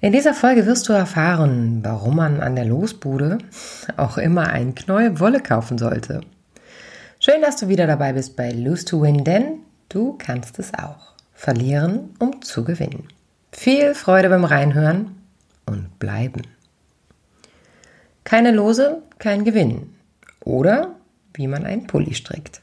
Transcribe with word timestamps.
In 0.00 0.12
dieser 0.12 0.34
Folge 0.34 0.66
wirst 0.66 0.88
du 0.88 0.92
erfahren, 0.92 1.80
warum 1.82 2.16
man 2.16 2.40
an 2.40 2.54
der 2.54 2.66
Losbude 2.66 3.38
auch 3.96 4.18
immer 4.18 4.48
ein 4.48 4.74
Knäuel 4.74 5.20
Wolle 5.20 5.40
kaufen 5.40 5.78
sollte. 5.78 6.20
Schön, 7.18 7.40
dass 7.40 7.56
du 7.56 7.68
wieder 7.68 7.86
dabei 7.86 8.12
bist 8.12 8.36
bei 8.36 8.50
Lose 8.50 8.84
to 8.84 9.00
Win, 9.00 9.24
denn 9.24 9.60
du 9.88 10.12
kannst 10.18 10.58
es 10.58 10.74
auch. 10.74 11.14
Verlieren, 11.32 12.14
um 12.18 12.42
zu 12.42 12.62
gewinnen. 12.62 13.08
Viel 13.52 13.94
Freude 13.94 14.28
beim 14.28 14.44
Reinhören 14.44 15.16
und 15.64 15.98
bleiben. 15.98 16.42
Keine 18.24 18.50
Lose, 18.50 19.02
kein 19.18 19.44
Gewinn. 19.44 19.94
Oder 20.44 20.96
wie 21.32 21.46
man 21.46 21.64
einen 21.64 21.86
Pulli 21.86 22.14
strickt. 22.14 22.60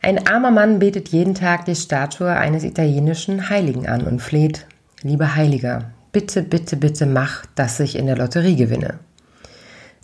Ein 0.00 0.26
armer 0.26 0.50
Mann 0.50 0.78
betet 0.78 1.08
jeden 1.08 1.34
Tag 1.34 1.66
die 1.66 1.76
Statue 1.76 2.30
eines 2.30 2.64
italienischen 2.64 3.50
Heiligen 3.50 3.86
an 3.86 4.06
und 4.06 4.20
fleht, 4.20 4.66
lieber 5.02 5.34
Heiliger, 5.34 5.90
bitte, 6.12 6.42
bitte, 6.42 6.76
bitte 6.76 7.06
mach, 7.06 7.46
dass 7.54 7.80
ich 7.80 7.96
in 7.96 8.06
der 8.06 8.16
Lotterie 8.16 8.56
gewinne. 8.56 8.98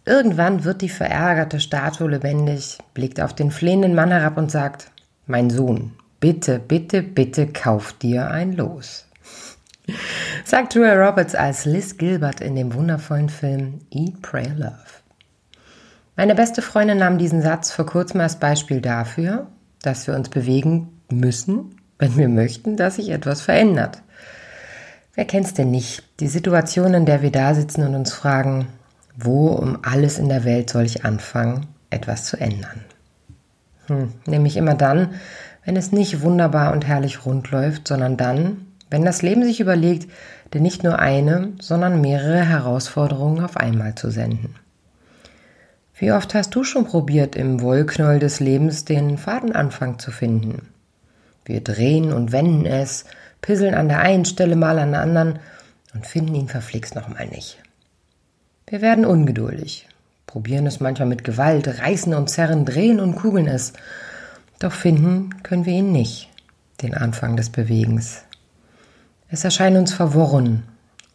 Irgendwann 0.05 0.65
wird 0.65 0.83
die 0.83 0.89
verärgerte 0.89 1.61
Statue 1.61 2.11
lebendig, 2.11 2.79
blickt 2.95 3.21
auf 3.21 3.35
den 3.35 3.51
flehenden 3.51 3.95
Mann 3.95 4.11
herab 4.11 4.37
und 4.37 4.51
sagt, 4.51 4.91
mein 5.27 5.51
Sohn, 5.51 5.93
bitte, 6.21 6.59
bitte, 6.61 7.03
bitte 7.03 7.49
kauf 7.49 7.93
dir 7.95 8.31
ein 8.31 8.53
Los 8.53 9.07
sagt 10.45 10.75
Julia 10.75 10.95
Roberts 10.95 11.35
als 11.35 11.65
Liz 11.65 11.97
Gilbert 11.97 12.41
in 12.41 12.57
dem 12.57 12.75
wundervollen 12.75 13.29
Film 13.29 13.81
Eat, 13.91 14.23
Pray, 14.23 14.49
Love. 14.57 14.75
Meine 16.17 16.35
beste 16.35 16.63
Freundin 16.63 16.99
nahm 16.99 17.19
diesen 17.19 17.43
Satz 17.43 17.71
vor 17.71 17.87
kurzem 17.87 18.21
als 18.21 18.37
Beispiel 18.37 18.81
dafür, 18.81 19.49
dass 19.83 20.07
wir 20.07 20.15
uns 20.15 20.29
bewegen 20.29 21.01
müssen, 21.11 21.77
wenn 21.99 22.17
wir 22.17 22.29
möchten, 22.29 22.77
dass 22.77 22.97
sich 22.97 23.11
etwas 23.11 23.43
verändert. 23.43 24.03
Wer 25.17 25.25
kennt's 25.25 25.55
denn 25.55 25.71
nicht? 25.71 26.03
Die 26.21 26.29
Situation, 26.29 26.93
in 26.93 27.07
der 27.07 27.23
wir 27.23 27.33
da 27.33 27.55
sitzen 27.55 27.83
und 27.83 27.95
uns 27.95 28.13
fragen, 28.13 28.69
wo 29.17 29.49
um 29.49 29.79
alles 29.83 30.19
in 30.19 30.29
der 30.29 30.45
Welt 30.45 30.69
soll 30.69 30.85
ich 30.85 31.07
anfangen, 31.07 31.67
etwas 31.89 32.27
zu 32.27 32.39
ändern? 32.39 32.85
Hm, 33.87 34.13
nämlich 34.27 34.59
immer 34.59 34.75
dann, 34.75 35.15
wenn 35.65 35.75
es 35.75 35.91
nicht 35.91 36.21
wunderbar 36.21 36.75
und 36.75 36.87
herrlich 36.87 37.25
rund 37.25 37.51
läuft, 37.51 37.89
sondern 37.89 38.19
dann, 38.19 38.67
wenn 38.91 39.07
das 39.07 39.23
Leben 39.23 39.43
sich 39.43 39.59
überlegt, 39.59 40.13
dir 40.53 40.61
nicht 40.61 40.85
nur 40.85 40.99
eine, 40.99 41.53
sondern 41.63 42.03
mehrere 42.03 42.45
Herausforderungen 42.45 43.43
auf 43.43 43.57
einmal 43.57 43.95
zu 43.95 44.11
senden. 44.11 44.55
Wie 45.99 46.13
oft 46.13 46.35
hast 46.35 46.55
du 46.55 46.63
schon 46.63 46.85
probiert, 46.85 47.37
im 47.37 47.63
Wollknäuel 47.63 48.19
des 48.19 48.39
Lebens 48.39 48.85
den 48.85 49.17
Fadenanfang 49.17 49.99
zu 49.99 50.11
finden? 50.11 50.69
Wir 51.47 51.63
drehen 51.63 52.13
und 52.13 52.33
wenden 52.33 52.67
es, 52.67 53.07
pisseln 53.41 53.75
an 53.75 53.89
der 53.89 54.01
einen 54.01 54.25
Stelle 54.25 54.57
mal 54.57 54.79
an 54.79 54.93
der 54.93 55.01
anderen 55.01 55.39
und 55.95 56.07
finden 56.07 56.35
ihn 56.35 56.49
verflixt 56.49 56.95
nochmal 56.95 57.27
nicht. 57.27 57.59
Wir 58.67 58.83
werden 58.83 59.05
ungeduldig, 59.05 59.89
probieren 60.27 60.67
es 60.67 60.81
manchmal 60.81 61.09
mit 61.09 61.25
Gewalt, 61.25 61.69
reißen 61.81 62.15
und 62.15 62.29
zerren, 62.29 62.65
drehen 62.65 63.01
und 63.01 63.17
kugeln 63.17 63.47
es, 63.47 63.73
doch 64.59 64.73
finden 64.73 65.43
können 65.43 65.67
wir 65.67 65.75
ihn 65.75 65.93
nicht, 65.93 66.29
den 66.83 66.95
Anfang 66.95 67.37
des 67.37 67.51
Bewegens. 67.51 68.23
Es 69.29 69.45
erscheint 69.45 69.77
uns 69.77 69.93
verworren 69.93 70.65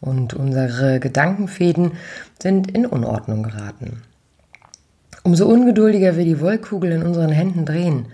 und 0.00 0.34
unsere 0.34 1.00
Gedankenfäden 1.00 1.92
sind 2.40 2.70
in 2.70 2.86
Unordnung 2.86 3.42
geraten. 3.42 4.02
Umso 5.22 5.46
ungeduldiger 5.46 6.16
wir 6.16 6.24
die 6.24 6.40
Wollkugel 6.40 6.92
in 6.92 7.02
unseren 7.02 7.30
Händen 7.30 7.64
drehen, 7.64 8.06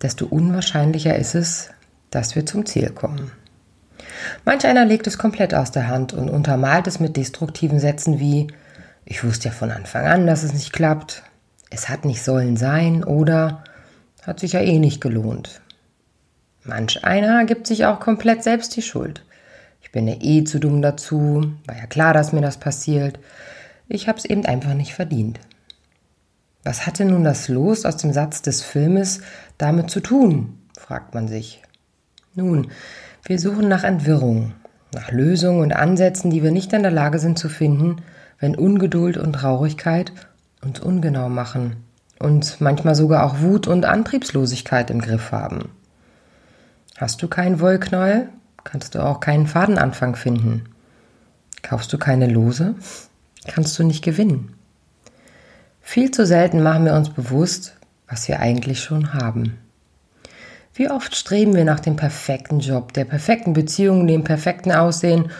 desto 0.00 0.26
unwahrscheinlicher 0.26 1.16
ist 1.16 1.34
es, 1.34 1.70
dass 2.10 2.34
wir 2.34 2.46
zum 2.46 2.66
Ziel 2.66 2.90
kommen. 2.90 3.30
Manch 4.44 4.66
einer 4.66 4.84
legt 4.84 5.06
es 5.06 5.18
komplett 5.18 5.54
aus 5.54 5.70
der 5.70 5.88
Hand 5.88 6.12
und 6.12 6.28
untermalt 6.28 6.86
es 6.86 7.00
mit 7.00 7.16
destruktiven 7.16 7.80
Sätzen 7.80 8.18
wie 8.18 8.48
Ich 9.04 9.24
wusste 9.24 9.48
ja 9.48 9.54
von 9.54 9.70
Anfang 9.70 10.06
an, 10.06 10.26
dass 10.26 10.42
es 10.42 10.52
nicht 10.52 10.72
klappt, 10.72 11.22
es 11.70 11.88
hat 11.88 12.04
nicht 12.04 12.22
sollen 12.22 12.56
sein 12.56 13.04
oder 13.04 13.64
hat 14.22 14.40
sich 14.40 14.52
ja 14.52 14.60
eh 14.60 14.78
nicht 14.78 15.00
gelohnt. 15.00 15.60
Manch 16.64 17.04
einer 17.04 17.44
gibt 17.44 17.66
sich 17.66 17.86
auch 17.86 18.00
komplett 18.00 18.42
selbst 18.42 18.76
die 18.76 18.82
Schuld. 18.82 19.24
Ich 19.80 19.92
bin 19.92 20.06
ja 20.06 20.16
eh 20.20 20.44
zu 20.44 20.58
dumm 20.58 20.82
dazu, 20.82 21.52
war 21.66 21.76
ja 21.76 21.86
klar, 21.86 22.12
dass 22.12 22.32
mir 22.32 22.42
das 22.42 22.58
passiert. 22.58 23.18
Ich 23.88 24.08
hab's 24.08 24.24
eben 24.24 24.44
einfach 24.44 24.74
nicht 24.74 24.92
verdient. 24.92 25.40
Was 26.64 26.86
hatte 26.86 27.06
nun 27.06 27.24
das 27.24 27.48
Los 27.48 27.86
aus 27.86 27.96
dem 27.96 28.12
Satz 28.12 28.42
des 28.42 28.62
Filmes 28.62 29.20
damit 29.56 29.90
zu 29.90 30.00
tun? 30.00 30.58
fragt 30.78 31.14
man 31.14 31.28
sich. 31.28 31.62
Nun, 32.38 32.68
wir 33.24 33.40
suchen 33.40 33.66
nach 33.66 33.82
Entwirrung, 33.82 34.52
nach 34.94 35.10
Lösungen 35.10 35.60
und 35.60 35.72
Ansätzen, 35.72 36.30
die 36.30 36.44
wir 36.44 36.52
nicht 36.52 36.72
in 36.72 36.82
der 36.82 36.92
Lage 36.92 37.18
sind 37.18 37.36
zu 37.36 37.48
finden, 37.48 37.96
wenn 38.38 38.54
Ungeduld 38.54 39.16
und 39.16 39.32
Traurigkeit 39.32 40.12
uns 40.62 40.78
ungenau 40.78 41.28
machen 41.28 41.78
und 42.20 42.60
manchmal 42.60 42.94
sogar 42.94 43.24
auch 43.24 43.40
Wut 43.40 43.66
und 43.66 43.86
Antriebslosigkeit 43.86 44.88
im 44.92 45.00
Griff 45.00 45.32
haben. 45.32 45.70
Hast 46.96 47.22
du 47.22 47.26
keinen 47.26 47.58
Wollknäuel, 47.58 48.28
kannst 48.62 48.94
du 48.94 49.04
auch 49.04 49.18
keinen 49.18 49.48
Fadenanfang 49.48 50.14
finden. 50.14 50.66
Kaufst 51.62 51.92
du 51.92 51.98
keine 51.98 52.28
Lose, 52.28 52.76
kannst 53.48 53.76
du 53.80 53.82
nicht 53.82 54.04
gewinnen. 54.04 54.54
Viel 55.80 56.12
zu 56.12 56.24
selten 56.24 56.62
machen 56.62 56.84
wir 56.84 56.94
uns 56.94 57.10
bewusst, 57.10 57.76
was 58.06 58.28
wir 58.28 58.38
eigentlich 58.38 58.80
schon 58.80 59.12
haben. 59.12 59.58
Wie 60.78 60.88
oft 60.88 61.16
streben 61.16 61.56
wir 61.56 61.64
nach 61.64 61.80
dem 61.80 61.96
perfekten 61.96 62.60
Job, 62.60 62.92
der 62.92 63.04
perfekten 63.04 63.52
Beziehung, 63.52 64.06
dem 64.06 64.22
perfekten 64.22 64.70
Aussehen 64.70 65.32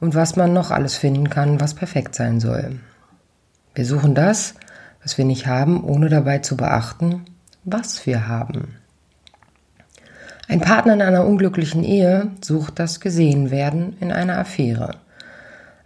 und 0.00 0.14
was 0.14 0.36
man 0.36 0.54
noch 0.54 0.70
alles 0.70 0.96
finden 0.96 1.28
kann, 1.28 1.60
was 1.60 1.74
perfekt 1.74 2.14
sein 2.14 2.40
soll. 2.40 2.80
Wir 3.74 3.84
suchen 3.84 4.14
das, 4.14 4.54
was 5.02 5.18
wir 5.18 5.26
nicht 5.26 5.46
haben, 5.46 5.84
ohne 5.84 6.08
dabei 6.08 6.38
zu 6.38 6.56
beachten, 6.56 7.26
was 7.62 8.06
wir 8.06 8.26
haben. 8.26 8.76
Ein 10.48 10.62
Partner 10.62 10.94
in 10.94 11.02
einer 11.02 11.26
unglücklichen 11.26 11.84
Ehe 11.84 12.30
sucht 12.40 12.78
das 12.78 12.98
Gesehenwerden 13.00 13.98
in 14.00 14.12
einer 14.12 14.38
Affäre. 14.38 14.92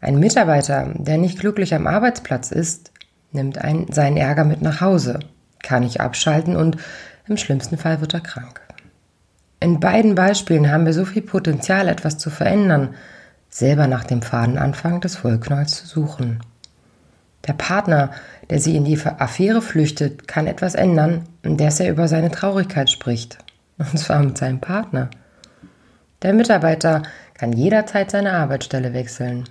Ein 0.00 0.20
Mitarbeiter, 0.20 0.88
der 0.94 1.18
nicht 1.18 1.40
glücklich 1.40 1.74
am 1.74 1.88
Arbeitsplatz 1.88 2.52
ist, 2.52 2.92
nimmt 3.32 3.58
ein, 3.58 3.88
seinen 3.90 4.18
Ärger 4.18 4.44
mit 4.44 4.62
nach 4.62 4.80
Hause, 4.80 5.18
kann 5.64 5.82
nicht 5.82 6.00
abschalten 6.00 6.54
und 6.54 6.76
im 7.26 7.36
schlimmsten 7.36 7.76
Fall 7.76 8.00
wird 8.00 8.14
er 8.14 8.20
krank. 8.20 8.60
In 9.60 9.78
beiden 9.78 10.14
Beispielen 10.14 10.70
haben 10.70 10.86
wir 10.86 10.94
so 10.94 11.04
viel 11.04 11.22
Potenzial, 11.22 11.88
etwas 11.88 12.16
zu 12.16 12.30
verändern, 12.30 12.94
selber 13.50 13.86
nach 13.86 14.04
dem 14.04 14.22
Fadenanfang 14.22 15.02
des 15.02 15.22
Wollknäuels 15.22 15.76
zu 15.76 15.86
suchen. 15.86 16.40
Der 17.46 17.52
Partner, 17.52 18.10
der 18.48 18.58
sie 18.58 18.74
in 18.76 18.84
die 18.84 18.98
Affäre 18.98 19.60
flüchtet, 19.60 20.26
kann 20.26 20.46
etwas 20.46 20.74
ändern, 20.74 21.24
indes 21.42 21.78
er 21.78 21.90
über 21.90 22.08
seine 22.08 22.30
Traurigkeit 22.30 22.90
spricht 22.90 23.38
und 23.78 23.98
zwar 23.98 24.22
mit 24.22 24.38
seinem 24.38 24.60
Partner. 24.60 25.10
Der 26.22 26.34
Mitarbeiter 26.34 27.02
kann 27.34 27.52
jederzeit 27.52 28.10
seine 28.10 28.32
Arbeitsstelle 28.32 28.92
wechseln. 28.92 29.44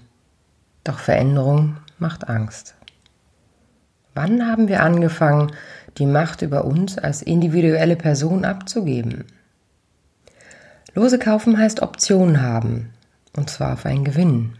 Doch 0.83 0.99
Veränderung 0.99 1.77
macht 1.97 2.29
Angst. 2.29 2.75
Wann 4.13 4.47
haben 4.47 4.67
wir 4.67 4.83
angefangen, 4.83 5.51
die 5.97 6.05
Macht 6.05 6.41
über 6.41 6.65
uns 6.65 6.97
als 6.97 7.21
individuelle 7.21 7.95
Person 7.95 8.45
abzugeben? 8.45 9.25
Lose 10.93 11.19
kaufen 11.19 11.57
heißt 11.57 11.81
Optionen 11.81 12.41
haben, 12.41 12.89
und 13.35 13.49
zwar 13.49 13.73
auf 13.73 13.85
einen 13.85 14.03
Gewinn. 14.03 14.53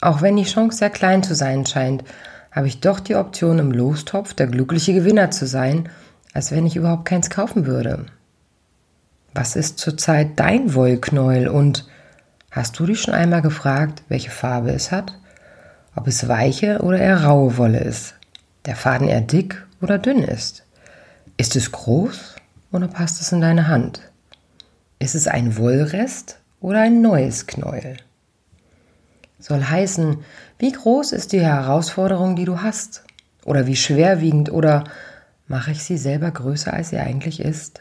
Auch 0.00 0.22
wenn 0.22 0.36
die 0.36 0.44
Chance 0.44 0.78
sehr 0.78 0.90
klein 0.90 1.22
zu 1.22 1.34
sein 1.34 1.66
scheint, 1.66 2.04
habe 2.50 2.66
ich 2.66 2.80
doch 2.80 3.00
die 3.00 3.16
Option 3.16 3.58
im 3.58 3.72
Lostopf 3.72 4.34
der 4.34 4.46
glückliche 4.46 4.94
Gewinner 4.94 5.30
zu 5.30 5.46
sein, 5.46 5.88
als 6.34 6.50
wenn 6.50 6.66
ich 6.66 6.76
überhaupt 6.76 7.04
keins 7.04 7.30
kaufen 7.30 7.66
würde. 7.66 8.06
Was 9.34 9.56
ist 9.56 9.78
zurzeit 9.78 10.38
dein 10.38 10.74
Wollknäuel 10.74 11.48
und 11.48 11.86
hast 12.50 12.78
du 12.78 12.86
dich 12.86 13.00
schon 13.00 13.14
einmal 13.14 13.42
gefragt, 13.42 14.02
welche 14.08 14.30
Farbe 14.30 14.70
es 14.70 14.92
hat? 14.92 15.14
Ob 15.94 16.06
es 16.06 16.28
weiche 16.28 16.80
oder 16.80 16.98
eher 16.98 17.24
raue 17.24 17.56
Wolle 17.56 17.80
ist? 17.80 18.14
Der 18.66 18.76
Faden 18.76 19.08
eher 19.08 19.20
dick 19.20 19.66
oder 19.80 19.98
dünn 19.98 20.22
ist? 20.22 20.64
Ist 21.36 21.56
es 21.56 21.72
groß 21.72 22.36
oder 22.72 22.88
passt 22.88 23.20
es 23.20 23.32
in 23.32 23.40
deine 23.40 23.68
Hand? 23.68 24.11
Ist 25.02 25.16
es 25.16 25.26
ein 25.26 25.56
Wollrest 25.56 26.38
oder 26.60 26.82
ein 26.82 27.02
neues 27.02 27.48
Knäuel? 27.48 27.96
soll 29.40 29.64
heißen, 29.64 30.18
wie 30.60 30.70
groß 30.70 31.10
ist 31.10 31.32
die 31.32 31.40
Herausforderung, 31.40 32.36
die 32.36 32.44
du 32.44 32.62
hast? 32.62 33.02
Oder 33.44 33.66
wie 33.66 33.74
schwerwiegend 33.74 34.52
oder 34.52 34.84
mache 35.48 35.72
ich 35.72 35.82
sie 35.82 35.98
selber 35.98 36.30
größer, 36.30 36.72
als 36.72 36.90
sie 36.90 36.98
eigentlich 36.98 37.40
ist? 37.40 37.80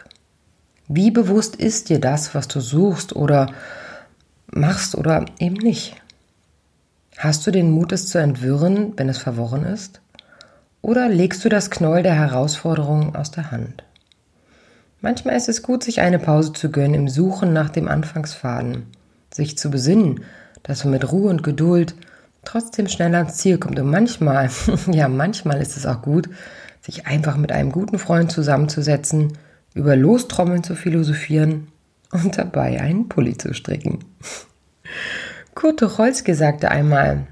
Wie 0.87 1.11
bewusst 1.11 1.55
ist 1.55 1.89
dir 1.89 1.99
das, 1.99 2.33
was 2.33 2.47
du 2.47 2.59
suchst 2.59 3.15
oder 3.15 3.53
machst 4.47 4.95
oder 4.95 5.25
eben 5.37 5.57
nicht? 5.57 6.01
Hast 7.19 7.45
du 7.45 7.51
den 7.51 7.69
Mut, 7.69 7.91
es 7.91 8.07
zu 8.07 8.17
entwirren, 8.17 8.93
wenn 8.97 9.09
es 9.09 9.19
verworren 9.19 9.63
ist? 9.63 10.01
Oder 10.81 11.07
legst 11.07 11.45
du 11.45 11.49
das 11.49 11.69
Knäuel 11.69 12.01
der 12.01 12.15
Herausforderung 12.15 13.15
aus 13.15 13.29
der 13.29 13.51
Hand? 13.51 13.83
Manchmal 15.01 15.35
ist 15.35 15.49
es 15.49 15.63
gut, 15.63 15.83
sich 15.83 15.99
eine 15.99 16.19
Pause 16.19 16.53
zu 16.53 16.69
gönnen 16.69 16.93
im 16.93 17.07
Suchen 17.07 17.53
nach 17.53 17.69
dem 17.69 17.87
Anfangsfaden, 17.87 18.85
sich 19.33 19.57
zu 19.57 19.71
besinnen, 19.71 20.21
dass 20.61 20.83
man 20.83 20.93
mit 20.93 21.11
Ruhe 21.11 21.31
und 21.31 21.41
Geduld 21.41 21.95
trotzdem 22.45 22.87
schneller 22.87 23.17
ans 23.17 23.37
Ziel 23.37 23.57
kommt. 23.57 23.79
Und 23.79 23.89
manchmal, 23.89 24.51
ja, 24.91 25.07
manchmal 25.07 25.59
ist 25.59 25.75
es 25.75 25.87
auch 25.87 26.03
gut, 26.03 26.29
sich 26.81 27.07
einfach 27.07 27.35
mit 27.35 27.51
einem 27.51 27.71
guten 27.71 27.97
Freund 27.97 28.31
zusammenzusetzen, 28.31 29.37
über 29.73 29.95
Lostrommeln 29.95 30.63
zu 30.63 30.75
philosophieren 30.75 31.69
und 32.11 32.37
dabei 32.37 32.79
einen 32.79 33.09
Pulli 33.09 33.37
zu 33.37 33.55
stricken. 33.55 33.99
Kurt 35.55 35.79
Tucholsky 35.79 36.35
sagte 36.35 36.69
einmal, 36.69 37.25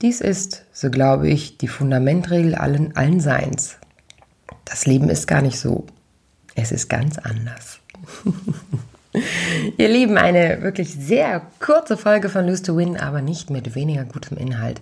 dies 0.00 0.20
ist, 0.20 0.64
so 0.72 0.90
glaube 0.90 1.28
ich, 1.28 1.58
die 1.58 1.68
Fundamentregel 1.68 2.56
allen, 2.56 2.96
allen 2.96 3.20
Seins. 3.20 3.76
Das 4.64 4.86
Leben 4.86 5.08
ist 5.08 5.28
gar 5.28 5.42
nicht 5.42 5.58
so. 5.58 5.86
Es 6.54 6.72
ist 6.72 6.88
ganz 6.88 7.18
anders. 7.18 7.78
Ihr 9.76 9.88
Lieben, 9.88 10.16
eine 10.16 10.62
wirklich 10.62 10.94
sehr 10.94 11.42
kurze 11.60 11.98
Folge 11.98 12.30
von 12.30 12.46
Lose 12.46 12.62
to 12.62 12.76
Win, 12.76 12.96
aber 12.96 13.20
nicht 13.20 13.50
mit 13.50 13.74
weniger 13.74 14.04
gutem 14.04 14.38
Inhalt. 14.38 14.80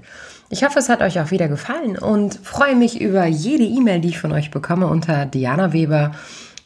Ich 0.51 0.65
hoffe, 0.65 0.79
es 0.79 0.89
hat 0.89 1.01
euch 1.01 1.21
auch 1.21 1.31
wieder 1.31 1.49
gefallen 1.49 1.99
und 1.99 2.39
freue 2.43 2.77
mich 2.77 3.01
über 3.01 3.25
jede 3.27 3.65
E-Mail, 3.65 4.01
die 4.01 4.11
ich 4.11 4.19
von 4.19 4.33
euch 4.33 4.51
bekomme 4.51 4.87
unter 4.87 5.25
Diana 5.27 5.73
Weber 5.73 6.13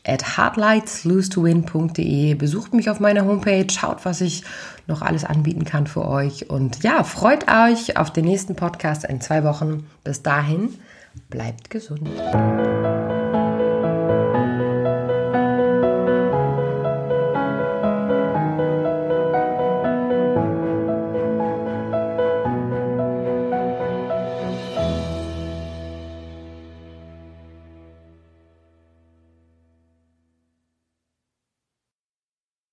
at 0.07 0.25
hardlightslose2win.de. 0.25 2.35
Besucht 2.35 2.75
mich 2.75 2.91
auf 2.91 3.01
meiner 3.01 3.25
Homepage, 3.25 3.67
schaut, 3.71 4.05
was 4.05 4.21
ich 4.21 4.45
noch 4.87 5.01
alles 5.01 5.25
anbieten 5.25 5.65
kann 5.65 5.87
für 5.87 6.07
euch 6.07 6.51
und 6.51 6.83
ja, 6.83 7.05
freut 7.05 7.47
euch 7.49 7.97
auf 7.97 8.13
den 8.13 8.27
nächsten 8.27 8.57
Podcast 8.57 9.05
in 9.05 9.23
zwei 9.23 9.45
Wochen. 9.45 9.87
Bis 10.03 10.23
dahin, 10.23 10.75
bleibt 11.31 11.71
gesund. 11.71 12.11